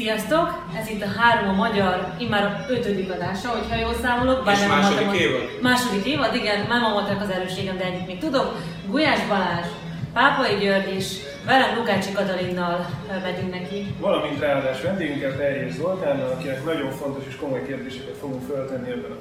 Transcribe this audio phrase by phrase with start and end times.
[0.00, 0.48] Sziasztok!
[0.80, 4.50] Ez itt a három a magyar, immár a ötödik adása, hogyha jól számolok.
[4.52, 5.58] És nem második a évad?
[5.62, 8.56] Második évad, igen, nem a matek az erősségem, de egyik még tudok.
[8.86, 9.66] Gulyás Balázs,
[10.12, 11.06] Pápai György és
[11.46, 12.86] velem Lukácsi Katalinnal
[13.22, 13.94] megyünk neki.
[13.98, 19.16] Valamint ráadás vendégünket Terjés Zoltánnal, akinek nagyon fontos és komoly kérdéseket fogunk föltenni ebben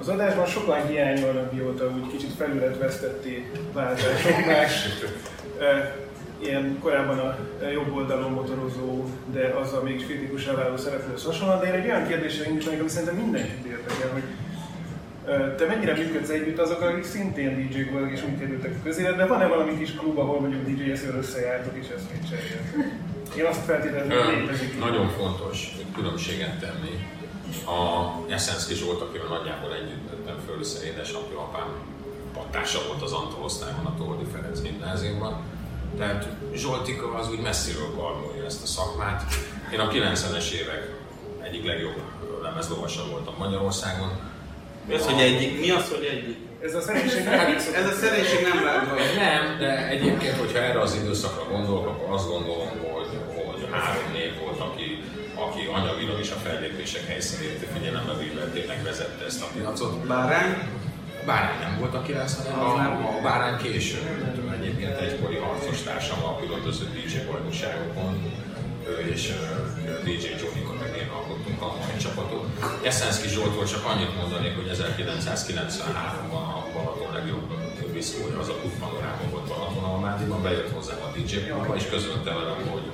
[0.00, 0.46] az adásban.
[0.46, 4.88] Sokan hiányolnak, mióta úgy kicsit felület vesztetté váltások más.
[6.42, 7.36] Ilyen korábban a
[7.72, 12.48] jobb oldalon motorozó, de azzal mégis kritikusan váló szereplőhöz hasonlóan, de én egy olyan kérdésre
[12.48, 14.22] indítanék, ami szerintem mindenkit érdekel, hogy
[15.56, 19.26] Te mennyire működsz együtt azokkal, akik szintén DJ-k voltak és úgy kerültek a közéletbe?
[19.26, 22.98] Van-e valami kis klub, ahol mondjuk DJ ezzel összejártok és ezt még cseréltek?
[23.38, 24.78] Én azt feltételezem, hogy létezik.
[24.78, 26.94] Nagyon fontos hogy különbséget tenni.
[27.66, 27.80] A
[28.28, 31.68] Jeszenszki Zsolt, akivel nagyjából együtt nőttem föl, hiszen édesapja, apám
[32.32, 35.34] pattársa volt az Antol osztályon a Toldi Ferenc gimnáziumban.
[35.98, 39.22] Tehát Zsoltika az úgy messziről karmolja ezt a szakmát.
[39.72, 40.90] Én a 90-es évek
[41.42, 42.02] egyik legjobb
[42.42, 44.10] lemezlovasa voltam Magyarországon.
[44.86, 45.60] Mi az, hogy egyik?
[45.60, 46.36] Mi az, hogy egyik?
[46.62, 49.00] Ez a szerénység Hát, nem Ez a szerénység nem lehet vagy.
[49.16, 54.32] Nem, de egyébként, hogyha erre az időszakra gondolok, akkor azt gondolom, hogy, hogy három név
[54.42, 55.02] volt, aki,
[55.34, 60.06] aki anyagilag is a fellépések helyszínét figyelembe véve tényleg vezette ezt a piacot.
[60.06, 60.68] Bárány?
[61.26, 64.52] Bárány nem volt a 90 a, a Bárány később.
[64.60, 68.32] Egyébként egykori harcos társam a különböző DJ bajnokságokon
[68.88, 69.32] ő és
[70.04, 72.44] DJ Johnny-kon meg én alkottunk a mai csapatot.
[72.84, 77.46] Jeszenszki Zsoltról csak annyit mondanék, hogy 1993-ban a Balaton legjobb
[77.92, 82.68] viszkója, az a Kut Panoráma volt Balatonalmádiban, bejött hozzám a DJ pultba, és közölte velem,
[82.70, 82.86] hogy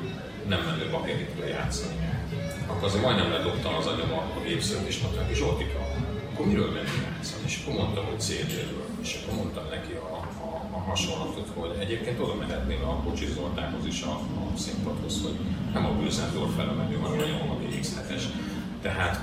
[0.49, 0.91] nem menő
[1.39, 1.95] kell játszani.
[2.67, 5.81] Akkor azért majdnem ledobtam az agyam a gépszőt, és mondtam, hogy Zsoltika,
[6.37, 7.43] akkor miről menni játszani?
[7.45, 8.87] És akkor mondtam, hogy CD-ről.
[9.03, 10.17] És akkor mondtam neki a,
[10.49, 14.13] a, a hasonlatot, hogy egyébként oda mehetnél a Kocsi Zoltánhoz is a,
[14.55, 15.37] a színpadhoz, hogy
[15.73, 18.23] nem a Bőzendorf felemelő, hanem a a X7-es.
[18.83, 19.15] Tehát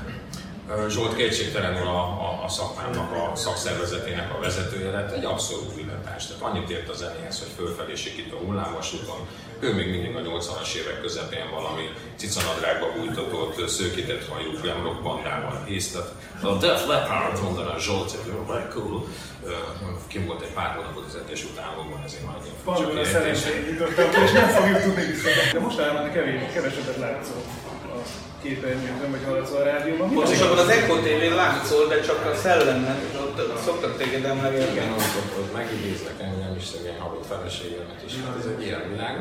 [0.90, 6.28] Zsolt kétségtelenül a, a, a szakmának, a szakszervezetének a vezetője lett, egy abszolút villatás.
[6.28, 9.19] Tehát annyit ért a zenéhez, hogy fölfelé sikít a hullámvasúton.
[9.59, 16.12] Ő még mindig a 80-as évek közepén valami cicanadrágba bújtatott, szőkített hajú glamrock bandával hisztet.
[16.41, 19.07] A Def Leppard mondaná Zsolt, hogy very cool.
[20.07, 24.81] Kim volt egy pár hónapot az Egyesült Államokban, ezért már ilyen furcsa és nem fogjuk
[24.81, 25.51] tudni visszatérni.
[25.51, 27.41] De mostanában kevés, kevesebbet látszol
[28.43, 30.07] a képernyőkön, vagy hallatszol a rádióban.
[30.09, 34.79] Most az, Echo TV-n látszol, de csak a szellemet, ott szoktak téged Igen, emlegetni.
[34.97, 38.13] azt mondta, hogy megidézlek engem is, szegény halott feleségemet is.
[38.25, 39.15] Hát ez egy ilyen világ.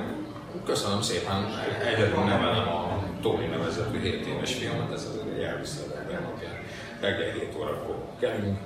[0.64, 1.38] Köszönöm szépen,
[1.90, 5.88] egyedül nevelem a Tony nevezetű 7 éves filmet, ez az egy elviszed
[6.26, 6.56] napján.
[7.00, 8.58] Reggel 7 órakor kelünk,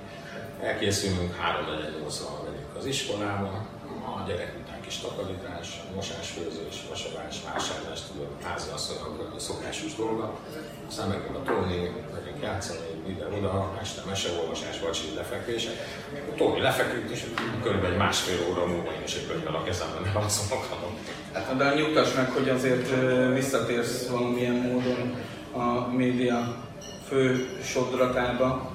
[0.61, 1.65] elkészülünk, 3
[2.01, 3.65] 8 megyünk az iskolába,
[4.05, 10.33] a gyerek után kis takarítás, mosás, főzés, vasavás, vásárlás, tudod, házi asszonyok, a szokásos dolga.
[10.89, 11.73] Aztán megyünk a Tony,
[12.13, 15.67] megyünk játszani, ide-oda, este meseolvasás, vagy lefekvés.
[16.37, 17.25] Tony lefeküdt, és
[17.63, 20.97] körülbelül egy másfél óra múlva én is egy könyvvel a kezemben nem alszom magam.
[21.33, 22.89] Hát, de nyugtass meg, hogy azért
[23.33, 25.15] visszatérsz valamilyen módon
[25.51, 26.65] a média
[27.07, 28.66] fő sodratába.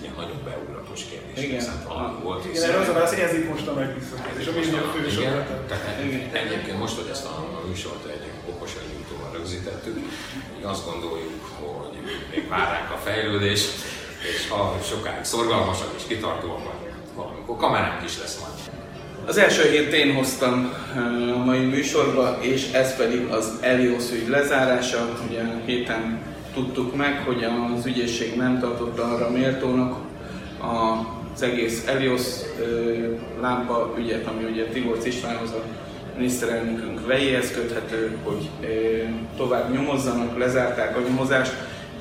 [0.00, 1.58] Egy ilyen nagyon beugratos kérdés, Igen.
[1.58, 2.44] hiszen valami volt.
[2.44, 4.46] Igen, erre az a válasz, hogy ez itt most a nagy visszatérés.
[4.46, 4.52] A
[4.94, 5.02] fő
[5.68, 5.98] tehát
[6.32, 9.96] egyébként most, hogy ezt a, a műsort egy okosan YouTube-on rögzítettük,
[10.58, 11.98] így azt gondoljuk, hogy
[12.30, 13.60] még vár ránk a fejlődés,
[14.32, 18.52] és ha sokáig szorgalmasak és kitartóak vagyunk, valamikor kameránk is lesz majd.
[19.26, 20.72] Az első hírt én hoztam
[21.34, 25.18] a mai műsorba, és ez pedig az Elios ügy lezárása.
[25.28, 26.22] Ugye a héten
[26.54, 27.46] tudtuk meg, hogy
[27.76, 29.96] az ügyészség nem tartotta arra méltónak
[31.34, 32.22] az egész Elios
[33.40, 35.62] lámpa ügyet, ami ugye Tibor Istvánhoz a
[36.16, 38.48] miniszterelnökünk vejéhez köthető, hogy
[39.36, 41.52] tovább nyomozzanak, lezárták a nyomozást,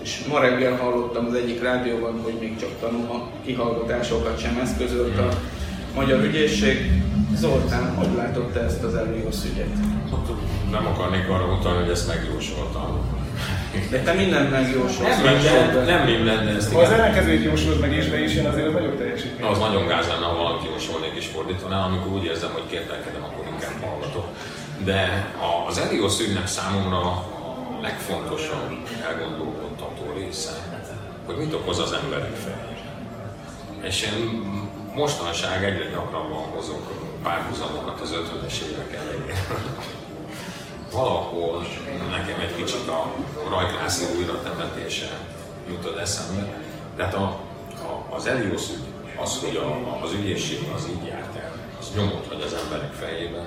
[0.01, 5.29] és ma reggel hallottam az egyik rádióban, hogy még csak tanulma kihallgatásokat sem eszközölt a
[5.95, 6.91] magyar ügyészség.
[7.35, 9.73] Zoltán, hogy látod te ezt az Elios ügyet?
[10.71, 13.18] Nem akarnék arra utalni, hogy ezt megjósoltam.
[13.89, 15.21] De te mindent megjósolsz.
[15.21, 18.45] Nem minden, nem minden, de ezt Ha az ellenkezőt jósolod meg és be is jön,
[18.45, 19.47] azért az nagyobb teljesítmény.
[19.47, 23.45] Az nagyon gáz lenne, ha valaki jósolnék és fordítaná, amikor úgy érzem, hogy kértelkedem, akkor
[23.53, 24.27] inkább hallgatok.
[24.83, 25.31] De
[25.67, 27.25] az Elios ügynek számomra a
[27.81, 28.77] legfontosabb
[29.07, 30.51] elgondolkodtató része,
[31.25, 32.77] hogy mit okoz az emberek fejében.
[33.81, 34.41] És én
[34.95, 36.91] mostanság egyre gyakrabban hozok
[37.23, 39.35] párhuzamokat az 50-es évek elején.
[40.91, 41.65] Valahol
[42.09, 43.11] nekem egy kicsit a
[43.49, 45.19] Rajk László újra temetése
[45.69, 46.61] jutott eszembe.
[46.95, 48.83] Tehát a, a, az Elios ügy,
[49.21, 53.45] az, hogy a, az ügyészség az így járt el, az nyomot hagy az emberek fejében,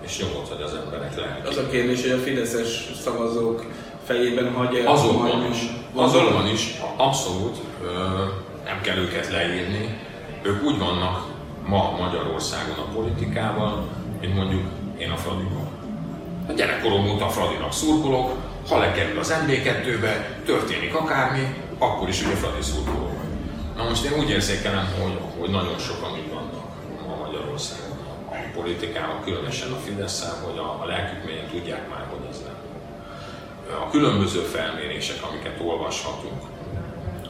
[0.00, 1.50] és nyomot hagy az emberek lelkében.
[1.50, 3.64] Az a kérdés, hogy a fideszes szavazók
[4.04, 5.58] fejében hagyja azonban is,
[5.94, 7.56] azonban is abszolút
[8.64, 9.98] nem kell őket leírni.
[10.42, 11.26] Ők úgy vannak
[11.66, 13.88] ma Magyarországon a politikával,
[14.20, 14.62] mint mondjuk
[14.98, 15.68] én a Fradiban.
[16.50, 18.36] A gyerekkorom óta Fradinak szurkolok,
[18.68, 23.30] ha lekerül az MB2-be, történik akármi, akkor is ugye Fradi szurkoló vagy.
[23.76, 26.64] Na most én úgy érzékelem, hogy, hogy nagyon sokan így vannak
[27.06, 27.98] ma Magyarországon
[28.28, 32.58] a politikában, különösen a fidesz hogy a, a lelkük mélyen tudják már, hogy ez nem.
[33.82, 36.42] A különböző felmérések, amiket olvashatunk,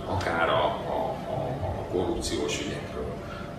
[0.07, 1.41] akár a, a, a,
[1.81, 3.13] a korrupciós ügyekről,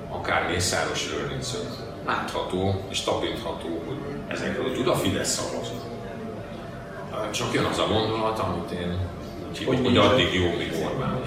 [0.10, 1.66] akár Mészáros Lőrincről,
[2.06, 3.98] látható és tapintható, hogy
[4.33, 5.80] ezekről tud a Fidesz szavazni.
[7.31, 8.98] Csak jön az a gondolat, amit én
[9.66, 11.19] hogy, hogy addig jó, míg Orbán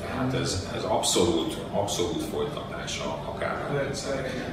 [0.00, 3.90] Tehát ez, ez abszolút, abszolút folytatása akár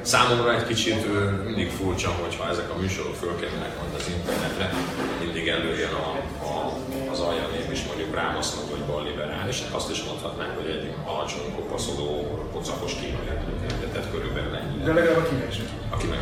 [0.02, 1.06] Számomra egy kicsit
[1.46, 4.74] mindig furcsa, hogyha ezek a műsorok fölkerülnek majd az internetre,
[5.24, 6.10] mindig előjön a,
[6.52, 6.78] a,
[7.12, 10.70] az aljanév is mondjuk rám azt mondja, hogy bal liberális, hát azt is mondhatnánk, hogy
[10.70, 12.08] egy alacsony kopaszodó,
[12.52, 13.28] pocakos kínai
[13.94, 14.84] tehát körülbelül ennyi.
[14.84, 16.18] De legalább a kínai A kínai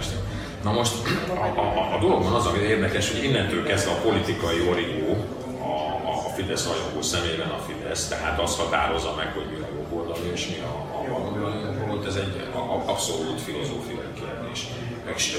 [0.68, 0.94] Na most
[1.30, 5.26] a, a, a dologban az, ami érdekes, hogy innentől kezdve a politikai origó
[5.62, 5.74] a,
[6.10, 10.32] a Fidesz rajongó szemében a Fidesz, tehát az határozza meg, hogy mi a jobb oldali
[10.34, 14.68] és mi a, a volt, ez egy a, abszolút filozófiai kérdés.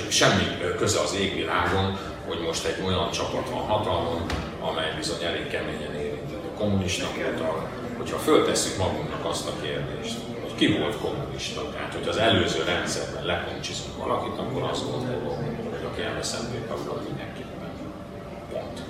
[0.08, 0.44] Semmi
[0.78, 4.22] köze az égvilágon, hogy most egy olyan csapat van hatalmon,
[4.60, 10.16] amely bizony elég keményen érintett a kommunista voltak, hogyha föltesszük magunknak azt a kérdést,
[10.58, 11.70] ki volt kommunista.
[11.70, 15.36] Tehát, hogy az előző rendszerben lekoncsizunk valakit, akkor azt gondolom,
[15.70, 17.70] hogy aki MSZNP taggal mindenképpen
[18.52, 18.82] pont.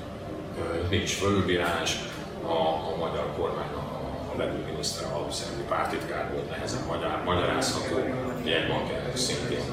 [0.90, 1.98] Nincs fölbírás,
[2.42, 2.58] a,
[2.90, 4.00] a magyar kormánynak a,
[4.32, 7.96] a belügyminiszter a valószínűleg pártitkár volt, nehezen magyar, magyarázható,
[8.44, 9.64] jegybank szintén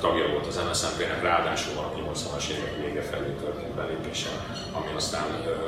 [0.00, 4.28] tagja volt az MSZNP-nek, ráadásul a 80-as évek vége felé történt belépése,
[4.72, 5.24] ami aztán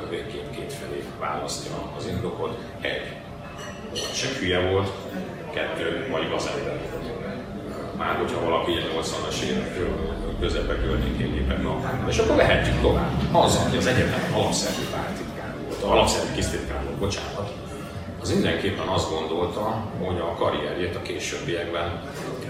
[0.09, 2.57] végként két felé választja az indokot.
[2.81, 3.15] Egy,
[4.13, 4.91] se hülye volt,
[5.53, 6.77] kettő, vagy igaz ember.
[7.97, 9.77] Már hogyha valaki ilyen 80-as évek
[10.39, 12.09] közepe környékén lépett be.
[12.09, 13.11] És akkor lehetjük tovább.
[13.31, 17.51] Az, aki az egyetem alapszerű pártitkár volt, alapszerű kisztitkár volt, bocsánat,
[18.21, 22.01] az mindenképpen azt gondolta, hogy a karrierjét a későbbiekben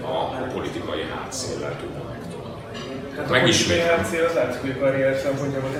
[0.02, 2.52] a politikai hátszéllel tudja megtudni.
[3.14, 3.82] Tehát Megismét.
[3.82, 5.70] a hátszél az látszik, hogy a karrier szempontjából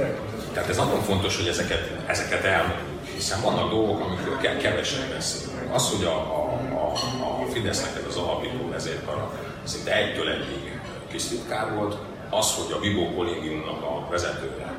[0.53, 5.75] Tehát ez nagyon fontos, hogy ezeket, ezeket elmondjuk, hiszen vannak dolgok, amikről kevesen beszélünk.
[5.75, 6.50] Az, hogy a, a
[7.21, 9.33] a, Fidesznek ez az alapító vezérkara
[9.65, 10.81] szinte egytől egyig
[11.11, 11.97] titkár volt,
[12.31, 14.75] az, hogy a Vibó kollégiumnak a vezetője,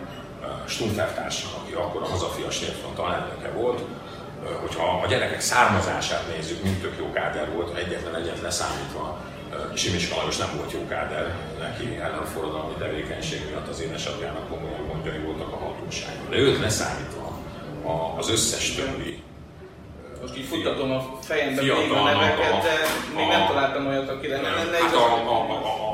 [0.67, 3.81] Stumfer társam, aki akkor a Hazafias Népfront alelnöke volt,
[4.61, 9.19] hogyha a gyerekek származását nézzük, mint tök jó káder volt, egyetlen egyet leszámítva,
[9.75, 15.51] Simiska Lajos nem volt jó káder, neki ellenforradalmi tevékenység miatt az édesapjának komolyan gondjai voltak
[15.53, 16.29] a hatóságban.
[16.29, 17.37] De őt leszámítva
[18.17, 19.23] az összes többi
[20.21, 22.73] most így futtatom a fejembe még a neveket, de
[23.15, 25.90] még nem találtam olyat, akire nem lenne hát a, a, a,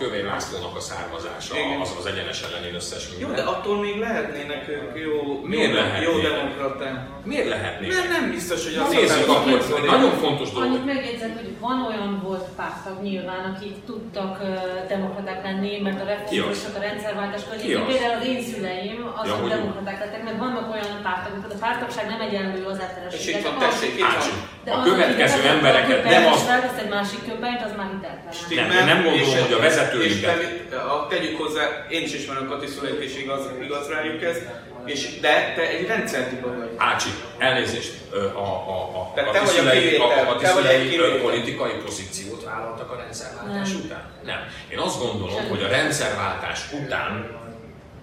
[0.00, 1.80] Kövér Lászlónak a származása, Igen.
[1.80, 3.28] az az egyenes ellenén összes minden.
[3.28, 5.72] Jó, de attól még lehetnének ők jó, Miért
[6.04, 6.94] jó, jó demokraták.
[7.24, 7.96] Miért lehetnének?
[7.96, 9.58] Nem, nem biztos, hogy az Nézzük akkor,
[9.94, 10.68] nagyon fontos dolog.
[10.68, 14.48] Annyit megjegyzem, hogy van olyan volt pártag nyilván, akik tudtak uh,
[14.88, 19.98] demokraták lenni, mert a reformosok a rendszerváltás környékén, például az én szüleim azok ja, demokraták
[20.02, 23.14] lettek, mert vannak olyan pártagok, a pártagság nem egyenlő az általános.
[23.14, 24.14] És itt van, tessék, itt
[24.64, 24.78] van.
[24.78, 26.48] A következő embereket nem az...
[26.82, 29.60] egy másik köpenyt, az már itt Nem, nem gondolom, hogy a
[29.98, 34.36] vezetőinket a, tegyük hozzá, én is ismerem Kati Szulét, és igaz, igaz rájuk ez,
[34.84, 36.70] és, de te egy rendszertipa vagy.
[36.76, 37.92] Ácsi, elnézést,
[38.34, 41.72] a, a, a, te, a, te vagy a kivétel, a, a te vagy egy politikai
[41.84, 43.80] pozíciót vállaltak a rendszerváltás nem.
[43.84, 44.10] után?
[44.24, 44.38] Nem.
[44.68, 45.48] Én azt gondolom, Semmi.
[45.48, 47.38] hogy a rendszerváltás után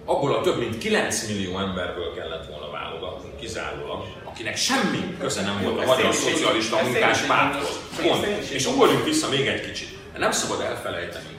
[0.04, 5.60] abból a több mint 9 millió emberből kellett volna válogatni kizárólag, akinek semmi köze nem
[5.62, 7.80] volt a magyar szocialista munkás párthoz.
[8.50, 9.98] És ugorjunk vissza még egy kicsit.
[10.18, 11.37] Nem szabad hogy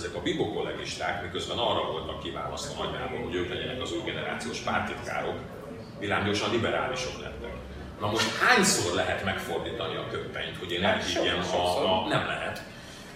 [0.00, 4.58] ezek a bibó kollégisták, miközben arra voltak kiválasztva nagyjából, hogy ők legyenek az új generációs
[4.58, 5.38] pártitkárok,
[5.98, 7.54] világosan liberálisok lettek.
[8.00, 12.62] Na most hányszor lehet megfordítani a köppenyt, hogy én elhiggyem, ha, ha nem lehet.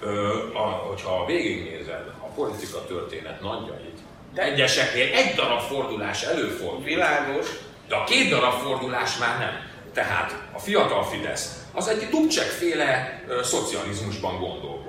[0.00, 3.99] Ö, a, hogyha végignézed a politika történet nagyjait,
[4.35, 6.85] de egyeseknél egy darab fordulás előfordul.
[6.85, 7.47] Világos.
[7.88, 9.73] De a két darab fordulás már nem.
[9.93, 14.84] Tehát a fiatal Fidesz az egy Dubcsek féle szocializmusban gondolkodott.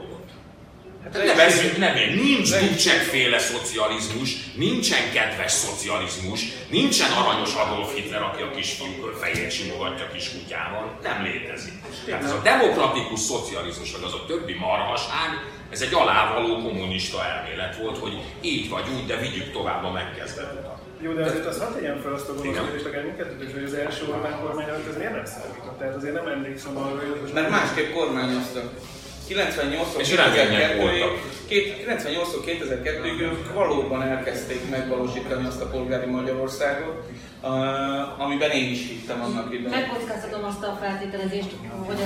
[1.13, 8.51] Hát nevezzük nevén, nincs Dubcsek-féle szocializmus, nincsen kedves szocializmus, nincsen aranyos Adolf Hitler, aki a
[8.55, 11.73] kisfiúkör fejét simogatja kis kutyával, nem létezik.
[12.05, 15.29] Tehát ez a demokratikus szocializmus, vagy az a többi marhaság,
[15.71, 20.65] Ez egy alávaló kommunista elmélet volt, hogy így vagy úgy, de vigyük tovább a megkezdett
[21.01, 24.05] jó, de azért azt hadd tegyem fel azt a gondolkodést, akár minket, hogy az első
[24.11, 25.77] Orbán kormány alatt ez miért nem számított?
[25.79, 28.73] Tehát azért nem emlékszem arra, hogy Mert másképp kormányoztak.
[29.27, 30.09] 98 és
[31.49, 37.03] 2002-ig 2002-ig ők valóban elkezdték megvalósítani azt a polgári Magyarországot,
[38.17, 39.69] amiben én is hittem annak idején.
[39.79, 41.49] Megkockáztatom azt a feltételezést,
[41.85, 41.99] hogy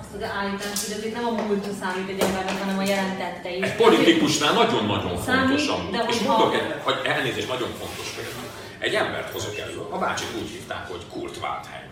[0.00, 3.64] azt az állítást, hogy azért nem a múltra számít egy embernek, hanem a jelentette is.
[3.64, 6.10] Egy politikusnál nagyon-nagyon fontos a múlt.
[6.10, 8.42] És mondok egy, hogy elnézést, nagyon fontos példa.
[8.78, 11.88] Egy embert hozok elő, a bácsik úgy hívták, hogy Kurt Waldheim.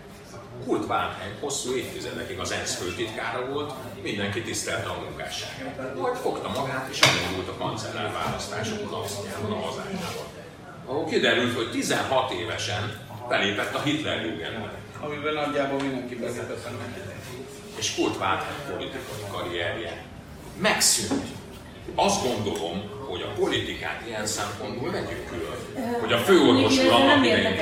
[0.65, 5.95] Kurt Waldheim hosszú évtizedekig az ENSZ főtitkára volt, mindenki tisztelte a munkásságát.
[5.95, 10.25] Majd fogta magát és elindult a kancellár választásokon Ausztriában, a hazájában.
[10.85, 14.71] Ahol kiderült, hogy 16 évesen belépett a Hitler Jugendbe.
[14.99, 16.67] Amiben nagyjából mindenki belépett
[17.75, 20.03] És Kurt Waldheim politikai karrierje
[20.57, 21.25] megszűnt.
[21.95, 25.57] Azt gondolom, hogy a politikát ilyen szempontból vegyük külön.
[26.03, 27.55] Hogy a főorvos úr annak idején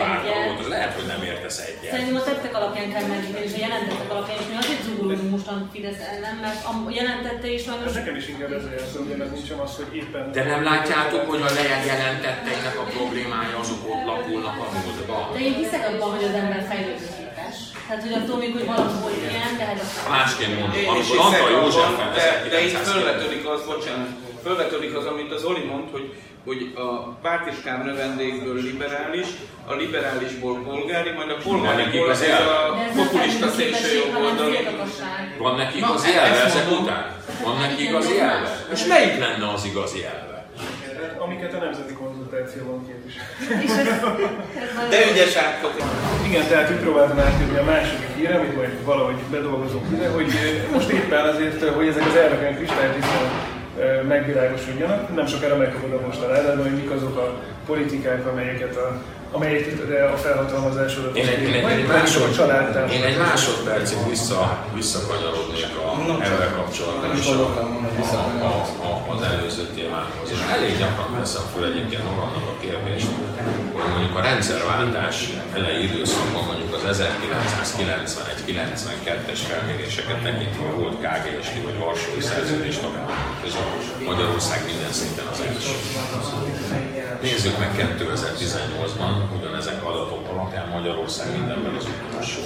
[0.46, 1.92] volt, az lehet, hogy nem értesz egyet.
[1.94, 4.48] Szerintem a tettek alapján kell megítélni, és a jelentettek alapján is.
[4.52, 7.92] Mi azért zugulunk mostan Fidesz ellen, mert a jelentette is sajnos...
[8.00, 10.24] Nekem is inkább ez a hogy ez nincs az, hogy éppen...
[10.38, 15.18] De nem látjátok, hogy a lejeg jelentetteinek a problémája azok ott lapulnak a múltba?
[15.34, 17.58] De én hiszek abban, hogy az ember fejlődő képes.
[17.88, 19.80] Tehát, hogy attól még, hogy valahol ilyen, de hát.
[20.18, 24.10] Másként mondom, amikor Antal József de, de itt fölvetődik az, bocsánat,
[24.46, 26.14] fölvetődik az, amit az Oli mond, hogy,
[26.46, 26.88] hogy a
[27.22, 29.28] pártiskám növendékből liberális,
[29.66, 34.58] a liberálisból polgári, majd a polgáriból ez a populista szélső oldali.
[35.38, 37.16] Van neki igazi elve ezek után?
[37.44, 38.66] Van neki igazi elve?
[38.72, 40.34] És melyik lenne az igazi elve?
[41.20, 43.25] amiket a nemzeti konzultációban képvisel.
[44.90, 45.84] De ügyes átkötik.
[46.28, 50.28] Igen, tehát úgy próbáltam átjönni a második híre, amit majd valahogy bedolgozunk ide, hogy
[50.72, 53.54] most éppen azért, hogy ezek az elveken kristálytisztán
[54.08, 55.15] megvilágosodjanak.
[55.15, 57.34] Nem sokára megkapod a mostanában, hogy mik azok a
[57.65, 59.01] politikák, amelyeket a
[59.36, 62.29] amelyikre a felhatalmazásodat én egy, én egy, egy, másod,
[62.91, 67.39] én egy másodpercig vissza, visszakanyarodnék a, ezzel kapcsolatban is a,
[68.50, 68.53] a,
[68.88, 70.27] a, az előző témához.
[70.34, 73.08] És elég gyakran veszem föl egyébként magamnak a kérdést,
[73.74, 75.15] hogy mondjuk a rendszerváltás
[75.58, 77.04] elejé időszakban mondjuk az
[77.68, 85.75] 1991-92-es felméréseket tekintve volt KGST vagy Varsói Szerződés tagállamok között Magyarország minden szinten az első.
[87.22, 92.42] Nézzük meg 2018-ban, ugyanezek adatok alapján Magyarország mindenben az utolsó.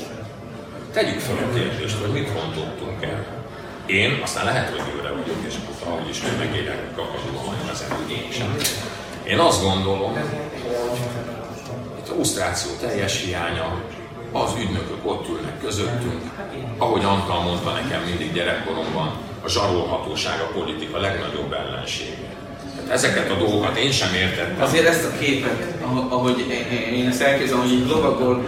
[0.94, 3.26] Tegyük fel a kérdést, hogy mit rontottunk el.
[3.86, 5.56] Én, aztán lehet, hogy őre vagyok, és
[5.86, 8.56] ahogy is megérek, kakadulom majd hogy én sem.
[9.24, 10.24] Én azt gondolom, hogy
[12.00, 13.82] itt a teljes hiánya,
[14.32, 16.22] az ügynökök ott ülnek közöttünk,
[16.78, 19.12] ahogy Antal mondta nekem mindig gyerekkoromban,
[19.44, 22.38] a zsarolhatóság a politika legnagyobb ellensége.
[22.90, 24.62] Ezeket a dolgokat én sem értettem.
[24.62, 25.76] Azért ezt a képet,
[26.10, 26.46] ahogy
[26.94, 28.46] én ezt elképzelem, hogy így lovagol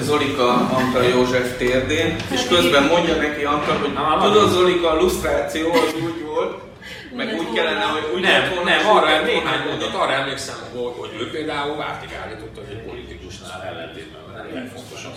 [0.00, 5.94] Zolika Antal József térdén, és közben mondja neki Antal, hogy tudod Zolika, a lusztráció az
[5.94, 6.69] úgy volt,
[7.16, 11.10] meg úgy kellene, hogy úgy nem, volna, nem, arra néhány mondat, arra emlékszem, hogy, hogy
[11.20, 15.14] ő például Vártig állította, hogy egy politikusnál ellentétben van, a legfontosabb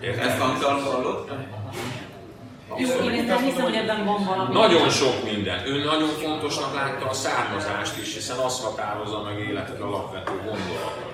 [0.00, 1.30] Ezt Antal hallott?
[4.52, 5.66] Nagyon sok minden.
[5.66, 11.13] Ő nagyon fontosnak látta a származást is, hiszen az határozza meg életed alapvető gondolat.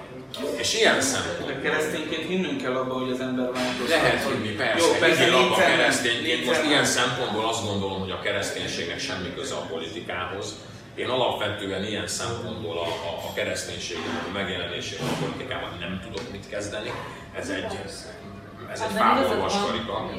[0.57, 1.47] És ilyen szempontból.
[1.47, 3.89] De keresztényként hinnünk kell abba, hogy az ember változik.
[3.89, 4.87] Lehet hinni, persze.
[4.87, 6.47] Jó, persze Higgél abba keresztényként.
[6.47, 10.55] Most ilyen szempontból azt gondolom, hogy a kereszténységnek semmi köze a politikához.
[10.95, 16.49] Én alapvetően ilyen szempontból a, a, a kereszténységnek a megjelenésével a politikában nem tudok mit
[16.49, 16.91] kezdeni.
[17.37, 17.79] Ez egy,
[18.73, 20.11] ez egy fából vaskarika.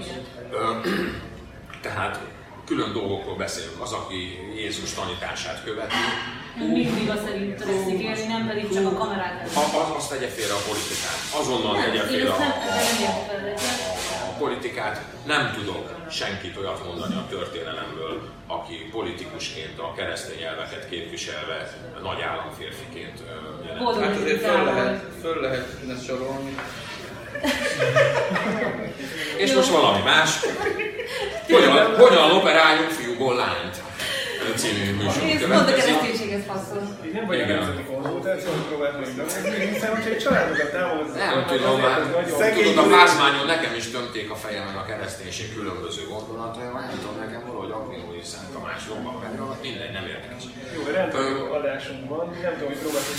[1.82, 2.20] Tehát
[2.66, 3.82] külön dolgokról beszélünk.
[3.82, 5.96] Az, aki Jézus tanítását követi.
[6.56, 9.50] Mindig a szerint teszik élni, nem pedig csak a kamerát.
[9.56, 11.18] Az, azt tegye félre a politikát.
[11.40, 12.44] Azonnal nem, tegye félre a, a,
[14.30, 15.02] a politikát.
[15.26, 23.20] Nem tudok senkit olyat mondani a történelemből, aki politikusként a keresztény elveket képviselve nagy államférfiként
[23.66, 24.04] jelent.
[24.04, 25.68] Hát azért föl lehet, föl lehet
[26.06, 26.56] sorolni.
[29.38, 30.40] És most valami más.
[31.50, 33.82] Hogyan, hogyan operáljunk fiúból lányt?
[34.62, 36.82] Című műsor Ez pont a kereszténységhez passzol.
[37.06, 41.76] Így nem vagy a nemzeti konzultációt próbált meg hiszen hogyha egy családokat támogatsz, nem tudom,
[41.86, 42.00] már
[42.58, 47.18] tudod, a pázmányon nekem is tömték a fejemen a kereszténység különböző gondolatai, már nem tudom,
[47.26, 50.44] nekem valahogy Agninói Szent Tamás jobban megragadt, mindegy, nem érdekes.
[50.76, 53.16] Jó, rendkívül adásunkban, nem tudom, hogy próbáltuk,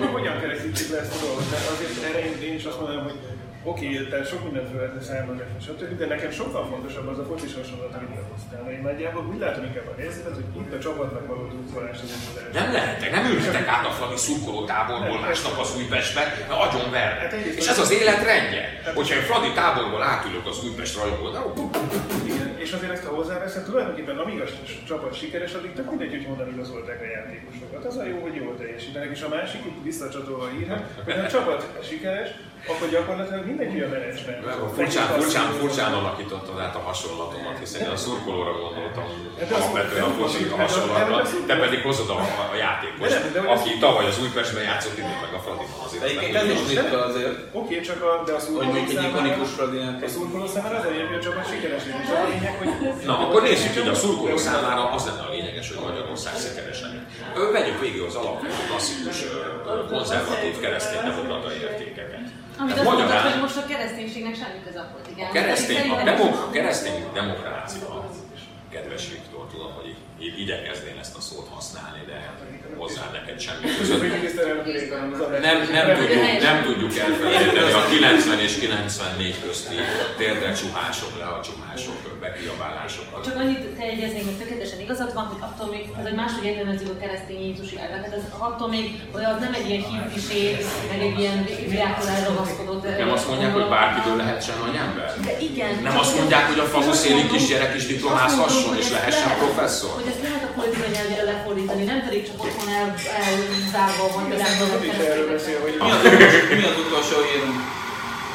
[0.00, 3.18] hogy hogyan keresztítjük le ezt a dolgot, mert azért erre én is azt mondom, hogy
[3.64, 5.98] Oké, okay, tehát sok mindent lehetne számolgatni, stb.
[5.98, 8.72] De nekem sokkal fontosabb az a focis hasonlat, amit behoztál.
[8.72, 12.52] Én nagyjából úgy látom inkább a helyzetet, hogy itt a csapatnak való drukkolás az egy
[12.60, 17.20] Nem lehetek, nem ülhetek át a táborból másnap az Újpestbe, mert agyon vernek.
[17.22, 18.62] Hát és ez az élet rendje.
[18.84, 21.52] Hát, Hogyha én Fradi táborból átülök az Újpest rajongóra,
[22.56, 24.44] és azért ezt ha hozzáveszed, tulajdonképpen amíg a
[24.86, 27.84] csapat sikeres, addig tök mindegy, hogy honnan igazolták a játékosokat.
[27.84, 31.78] Az a jó, hogy jól teljesítenek, és a másik, visszacsatolva a hírhet, hogy a csapat
[31.88, 32.28] sikeres,
[32.68, 34.38] akkor gyakorlatilag mindenki a menedzsment.
[34.76, 39.04] Furcsán, furcsán, furcsán alakítottad át a hasonlatomat, hiszen a szurkolóra gondoltam
[39.40, 42.18] hát alapvetően a focika hát hasonlatra, te pedig hozod a,
[42.52, 43.12] a játékos,
[43.54, 46.02] aki tavaly az Újpestben játszott idén meg a Fradiban azért.
[46.04, 47.36] Egyébként ez is ritka azért.
[47.52, 49.42] Oké, csak a, de a szurkoló számára,
[50.04, 52.70] a szurkoló számára az a a csapat sikeres, és a lényeg, hogy...
[53.06, 57.06] Na, akkor nézzük, hogy a szurkoló számára az lenne a lényeges, hogy Magyarország sikeres legyen.
[57.52, 59.18] Vegyük végig az alapvető klasszikus
[59.90, 62.21] konzervatív keresztény demokrata értékeket.
[62.58, 65.36] Amit azt mondtad, hogy most a kereszténységnek semmi köze a politikához.
[65.36, 67.88] A keresztény, a, demo, a keresztény demokrácia,
[68.72, 69.88] kedves Viktor, tudom, hogy
[70.24, 72.18] így igyekeznél ezt a szót használni, de
[72.76, 74.02] hozzá neked semmi között.
[75.48, 79.74] Nem, nem, tudjuk, nem tudjuk elfelejteni a 90 és 94 közti
[80.16, 83.24] térdre csuhások, le a csuhások, bekiabálásokat.
[83.24, 86.90] Csak annyit te egyeznék, hogy tökéletesen igazad van, hogy attól még, ez egy máshogy értelmezzük
[86.94, 90.50] a keresztény Jézusi elveket, ez attól még hogy az nem egy ilyen hívviség,
[90.90, 92.82] meg egy ilyen bibliákhoz elragaszkodott.
[93.04, 95.08] Nem azt mondják, hogy bárkiből lehessen nagy ember?
[95.26, 95.72] De igen.
[95.82, 99.92] Nem azt mondják, hogy a famuszéli kisgyerek is diplomázhasson és lehessen professzor?
[100.00, 102.88] Hogy ezt lehet a politikai nyelvére lefordítani, nem pedig csak otthon el,
[103.22, 105.74] elzárva van, nem is erről beszél, hogy
[106.60, 107.58] mi az utolsó érünk?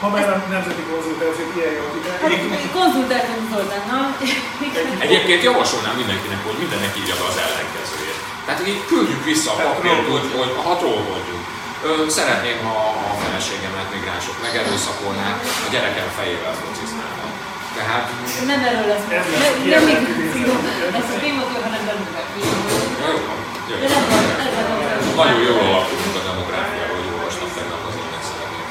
[0.01, 1.85] Ha már a nemzeti konzultáció ilyen jó
[2.21, 2.31] hát,
[2.79, 3.99] Konzultációt Zoltán, na?
[5.05, 8.19] Egyébként javasolnám mindenkinek, hogy mindennek írja be az ellenkezőjét.
[8.45, 11.45] Tehát így küldjük vissza a papírt, hogy, hogy ha trollkodjunk.
[12.19, 12.75] Szeretném, ha
[13.11, 17.26] a feleségemet migránsok megerőszakolnák, a gyerekem fejével fociznának.
[17.79, 18.05] Tehát...
[18.51, 19.05] Nem erről lesz.
[19.17, 19.99] Ez nem, nem még.
[20.99, 22.27] Ez a témakör, hanem belülnek.
[25.21, 27.95] Nagyon jól alakulunk a demográfiával, hogy olvastam tegnap az
[28.29, 28.65] szeretném.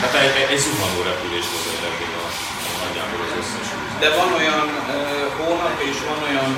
[0.00, 2.24] Tehát egy, egy, egy zuhanó repülés volt ez eddig a,
[2.68, 3.66] a nagyjából az összes.
[4.02, 6.50] De van olyan uh, hónap és van olyan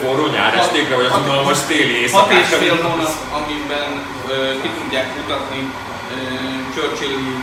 [0.00, 2.34] forró nyárestékre, vagy az unalmas téli éjszakákra.
[2.34, 5.60] Hat és fél hónap, amiben uh, ki tudják mutatni
[6.78, 7.34] Churchilli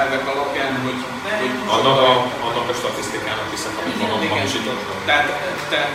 [0.00, 1.00] elvek alapján, hogy...
[1.40, 2.12] hogy annak, a,
[2.46, 4.96] annak a statisztikának hiszem, amit magam hamisítottam.
[5.10, 5.28] Tehát,
[5.72, 5.94] tehát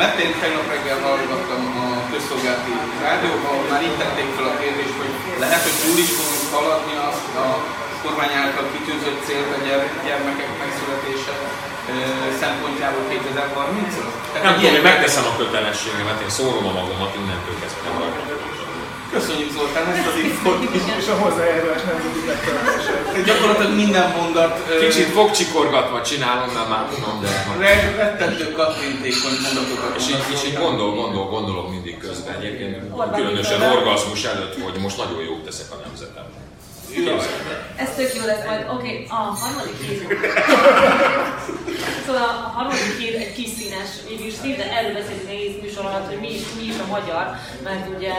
[0.00, 5.12] mert én tegnap reggel hallgattam a közszolgálati rádióban, már így tették fel a kérdést, hogy
[5.44, 7.08] lehet, hogy túl is fogunk haladni a,
[7.44, 7.46] a
[8.02, 9.58] kormány által kitűzött célt a
[10.06, 11.34] gyermekek megszületése
[12.42, 14.08] szempontjából 2030-ra?
[14.46, 17.88] Nem tudom, én megteszem a kötelességemet, én szólom a magamat innentől kezdve.
[19.12, 20.60] Köszönjük Zoltán ezt az infót
[20.98, 23.22] És a hozzájárulás nem tudjuk megtalálni.
[23.24, 24.52] Gyakorlatilag minden mondat...
[24.80, 27.28] Kicsit fogcsikorgatva csinálom, mert már tudom, de...
[27.96, 29.96] Rettentő kattintékony mondatokat.
[29.96, 32.34] És így, és így gondol, gondol, gondolok mindig közben.
[32.34, 32.74] Egyébként
[33.14, 36.48] különösen orgazmus előtt, hogy most nagyon jót teszek a nemzetemnek.
[37.76, 38.60] Ez tök jó lesz majd.
[38.60, 40.16] Oké, okay, a harmadik hír.
[42.06, 46.20] szóval a harmadik hír egy kis színes mégis de erről beszélünk egész műsor alatt, hogy
[46.20, 47.24] mi is, mi is a magyar,
[47.62, 48.12] mert ugye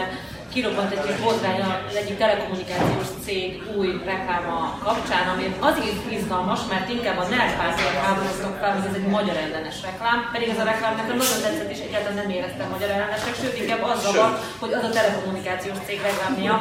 [0.54, 7.18] kirobbant egy botrány az egyik telekommunikációs cég új rekláma kapcsán, ami azért izgalmas, mert inkább
[7.24, 11.18] a nervpászolak háborúztak fel, hogy ez egy magyar ellenes reklám, pedig ez a reklám nekem
[11.22, 14.92] nagyon tetszett, és egyáltalán nem éreztem magyar ellenesnek, sőt inkább az zavar, hogy az a
[14.98, 16.54] telekommunikációs cég reklámja,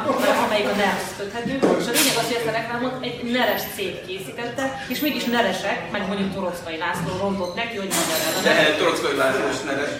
[0.45, 3.93] amelyik a nervhez köthető, és a lényeg az, hogy ezt a reklámot egy neres cég
[4.07, 8.43] készítette, és mégis neresek, meg mondjuk Torockai László rontott neki, hogy magyar ellenes.
[8.47, 9.91] De Torockai László is neres.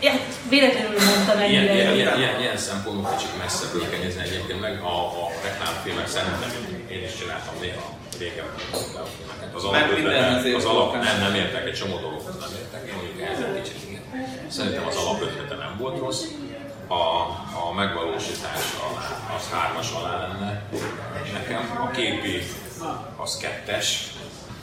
[0.00, 0.12] Ja,
[0.48, 1.62] véletlenül mondtam ennyire.
[1.62, 4.80] Ilyen, ilyen, ilyen, ilyen, ilyen szempontból kicsit messzebbről kell nézni egyébként meg.
[4.80, 6.50] A, a reklámfilmek szerintem
[6.90, 8.64] én is csináltam néha régebben
[9.54, 13.38] az alapötlete, az alap, nem, nem értek, egy csomó dologhoz nem értek, én mondjuk ehhez
[13.40, 14.02] egy kicsit igen.
[14.48, 16.22] Szerintem az alapötlete nem volt rossz,
[16.86, 17.02] a,
[17.68, 18.60] a megvalósítás
[19.36, 20.62] az hármas alá lenne
[21.32, 22.42] nekem, a képi
[23.16, 24.12] az kettes,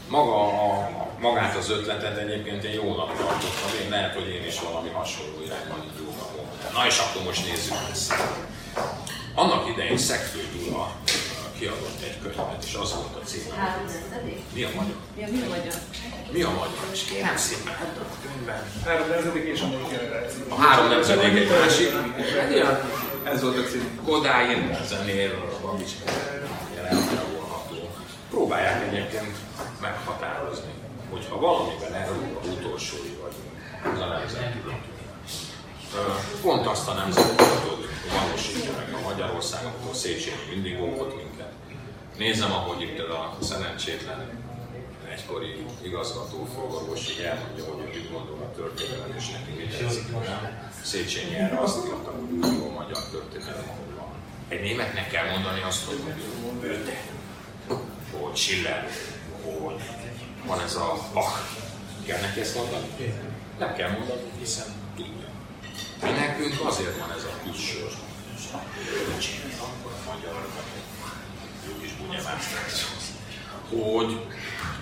[0.08, 4.89] maga a, magát az ötletet egyébként én jónak tartottam, én lehet, hogy én is valami
[4.89, 6.51] hasonló irányban indultam volna.
[6.73, 8.13] Na és akkor most nézzük ezt.
[9.36, 10.91] Annak idején Szegfő Gyula
[11.60, 13.41] kiadott egy könyvet, és az volt a cím.
[14.53, 14.95] Mi a magyar?
[15.15, 15.73] Mi a, mi a magyar?
[16.32, 16.88] Mi a magyar?
[16.91, 17.75] És kérem szépen,
[18.21, 18.63] könyvben.
[18.86, 20.43] Három nemzedék és a generáció.
[20.49, 21.91] A három nemzedék egy másik.
[23.23, 23.99] Ez volt a cím.
[24.06, 25.84] Kodáin zenéről, valami
[28.30, 29.36] próbálják egyébként
[31.17, 34.95] hogyha valamiben Európa utolsói vagyunk, a nemzettudatunk.
[36.41, 37.86] Pont azt a nemzettudatot
[38.17, 41.51] valósítja meg a Magyarország, amitől Széchenyi mindig óvott minket,
[42.17, 44.45] nézem, ahogy itt a szerencsétlen
[45.12, 50.06] egykori igazgató főorvosig elmondja, hogy ő mit gondol a történelem, és neki mit tetszik.
[50.84, 54.13] Széchenyi erre azt írta, hogy a magyar történelem, ahol van.
[54.47, 55.99] Egy németnek kell mondani azt, hogy
[56.62, 57.01] Goethe,
[58.12, 58.89] hogy Schiller,
[59.43, 59.82] hogy
[60.48, 61.40] van ez a Bach.
[62.06, 62.88] Kell neki ezt mondani?
[63.60, 65.30] Nem kell mondani, hiszen tudja.
[66.00, 67.92] De nekünk azért van ez a kis sor.
[69.60, 70.34] Akkor a magyar,
[71.68, 71.92] ők is
[73.70, 74.20] hogy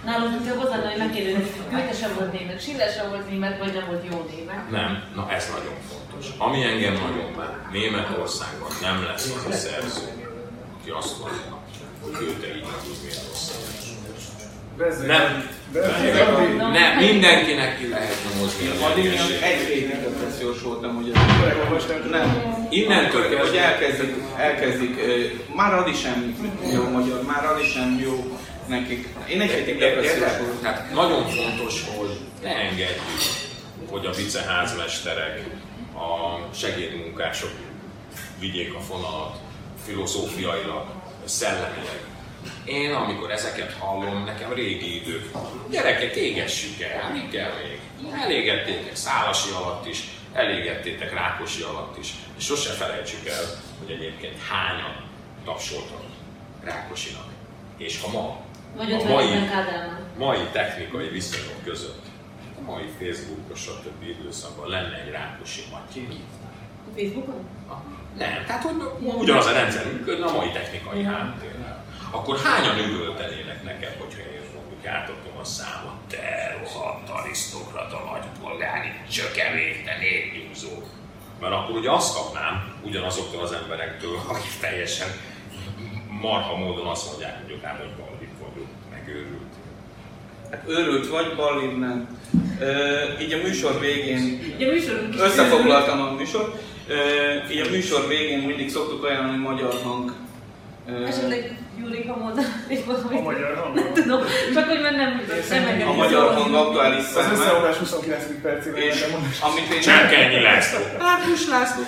[0.05, 3.59] Nálunk inkább az lenne, hogy megkérdezik, hogy Goethe sem volt német, Schiller sem volt német,
[3.59, 4.69] vagy nem volt jó német.
[4.69, 6.25] Nem, na ez nagyon fontos.
[6.37, 10.07] Ami engem nagyon már Németországban nem lesz az a szerző,
[10.79, 11.57] aki azt mondja,
[12.01, 13.94] hogy Goethe így nem tud
[14.77, 19.05] miért nem, nem, nem, mindenkinek ki lehet nyomozni a Addig
[19.41, 22.67] egy-két depressziós voltam, hogy ez nem.
[22.69, 24.95] Innentől kezdve, hogy elkezdik, elkezdik,
[25.55, 26.35] már az sem
[26.73, 29.07] jó magyar, már az sem jó nekik.
[29.27, 30.59] Én egy hétig depressziós voltam.
[30.61, 33.21] Tehát nagyon fontos, hogy ne engedjük,
[33.89, 35.43] hogy a viceházmesterek,
[35.93, 37.51] a segédmunkások
[38.39, 39.35] vigyék a fonalat
[39.85, 40.85] filozófiailag,
[41.25, 41.99] szellemileg
[42.65, 45.31] én, amikor ezeket hallom, nekem régi idők.
[45.69, 47.79] Gyerekek, égessük el, mi kell még?
[48.23, 50.03] Elégettétek Szálasi alatt is,
[50.33, 52.13] elégettétek Rákosi alatt is.
[52.37, 53.43] És sose felejtsük el,
[53.79, 55.03] hogy egyébként hányan
[55.45, 56.01] tapsoltak
[56.63, 57.25] Rákosinak.
[57.77, 58.39] És ha ma,
[58.75, 59.27] Vagy a mai,
[60.17, 62.03] mai technikai viszonyok között,
[62.59, 64.03] a mai Facebookos, stb.
[64.03, 66.07] időszakban lenne egy Rákosi Matyi.
[66.95, 67.47] Facebookon?
[68.17, 71.64] Nem, tehát hogy ugyanaz a rendszer működne a mai technikai háttérrel
[72.15, 79.89] akkor hányan üvöltenének nekem, hogyha én mondjuk átadom a számot, te rohadt arisztokrata nagypolgári, csökevék,
[79.99, 80.83] népnyúzó.
[81.39, 85.07] Mert akkor ugye azt kapnám ugyanazoktól az emberektől, akik teljesen
[86.21, 89.53] marha módon azt mondják, hogy akár hogy ballit vagyok, megőrült.
[90.51, 92.19] Hát őrült vagy, ballit nem.
[92.59, 92.67] E,
[93.21, 94.55] így a műsor végén
[95.17, 96.59] összefoglaltam a műsor.
[96.89, 96.93] E,
[97.51, 100.13] így a műsor végén mindig szoktuk ajánlani magyar hang.
[100.85, 103.19] Esetleg Julika mondanék valamit.
[103.19, 103.75] A magyar hang?
[103.75, 104.21] Nem tudom,
[104.53, 105.87] csak hogy már nem, nem.
[105.87, 107.31] A magyar hang aktuális száma.
[107.31, 108.23] Az összeolvás 29.
[108.41, 109.05] percében és
[109.41, 109.81] amit én...
[109.81, 110.79] Cserkenyi László.
[110.99, 111.83] Április László.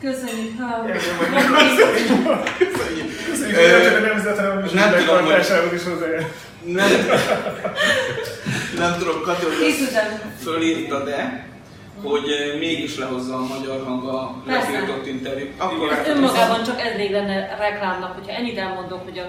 [0.00, 0.56] Köszönjük.
[0.56, 0.56] Köszönjük.
[3.30, 4.06] Köszönjük.
[4.06, 5.74] nemzetem és nem tudom, hogy...
[5.74, 6.26] is hozzájön.
[6.64, 6.90] Nem,
[8.82, 9.88] nem tudom, Kati, hogy
[10.42, 11.45] fölírta, de
[12.02, 15.50] hogy eh, mégis lehozza a magyar hang a letiltott interjút.
[15.56, 19.26] Akkor ez önmagában csak elég lenne reklámnak, hogyha ennyit elmondok, hogy a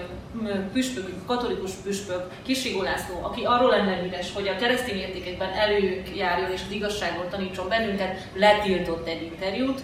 [0.72, 6.50] püspök, a katolikus püspök, Kisigó László, aki arról lenne híres, hogy a keresztény értékekben előjárjon
[6.50, 9.80] és az igazságot tanítson bennünket, letiltott egy interjút,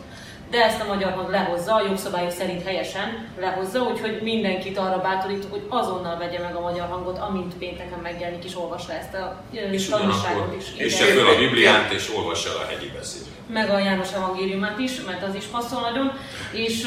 [0.50, 5.44] de ezt a magyar hang lehozza, a jogszabályok szerint helyesen lehozza, úgyhogy mindenkit arra bátorít,
[5.50, 9.88] hogy azonnal vegye meg a magyar hangot, amint pénteken megjelenik, és olvassa ezt a és
[9.88, 10.64] tanulságot is.
[10.76, 13.28] És föl a Bibliát, és olvassa el a hegyi beszédet.
[13.52, 16.12] Meg a János evangéliumát is, mert az is passzol nagyon.
[16.52, 16.86] És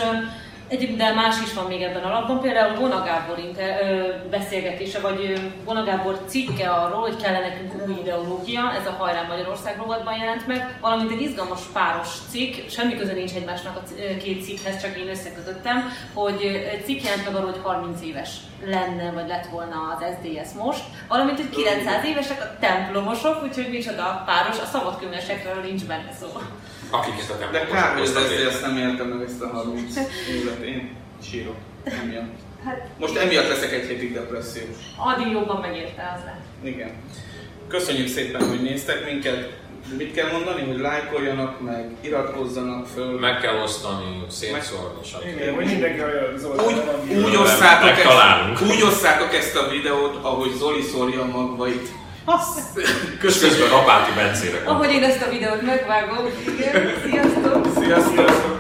[0.67, 3.39] Egyébként de más is van még ebben a lapban, például Bona Gábor
[4.30, 9.77] beszélgetése, vagy Bona Gábor cikke arról, hogy kellene nekünk új ideológia, ez a Hajrán Magyarország
[9.77, 13.82] rovatban jelent meg, valamint egy izgalmas páros cikk, semmi köze nincs egymásnak a
[14.23, 18.30] két cikkhez, csak én összekötöttem, hogy egy cikk jelent meg arról, hogy 30 éves
[18.65, 24.23] lenne, vagy lett volna az SDS most, valamint, hogy 900 évesek a templomosok, úgyhogy micsoda
[24.25, 26.27] páros, a szabadkönyvesekről nincs benne szó.
[26.89, 29.95] Akiket a De kár, hogy az ezt nem értem meg ezt a 30
[30.30, 30.56] évet.
[30.65, 30.89] Én
[31.29, 31.55] sírok.
[31.83, 32.33] Emiatt.
[32.65, 34.77] Hát, Most emiatt leszek egy hétig depressziós.
[34.97, 36.39] Addig jobban megérte az le.
[36.63, 36.89] Igen.
[37.67, 39.49] Köszönjük szépen, hogy néztek minket.
[39.97, 43.19] Mit kell mondani, hogy lájkoljanak, meg iratkozzanak föl.
[43.19, 45.27] Meg kell osztani, szétszórni, stb.
[45.27, 45.99] Igen, hogy mindenki
[46.67, 46.81] úgy,
[47.23, 51.87] úgy, osszátok ezt, úgy osszátok ezt a videót, ahogy Zoli szórja a magvait.
[53.21, 57.83] Közben Apáti Bencére Ahogy én ezt a videót megvágom, igen, sziasztok!
[57.83, 58.56] Sziasztok!